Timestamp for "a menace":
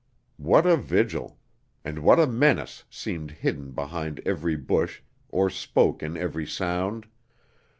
2.19-2.85